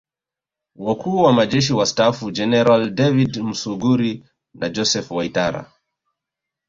[0.75, 5.71] Wakuu wa Majeshi Wastaafu Jeneral David Msuguri na Joseph Waitara